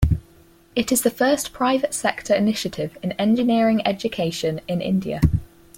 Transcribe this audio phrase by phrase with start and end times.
[0.75, 5.21] It is the first private sector initiative in engineering education in India.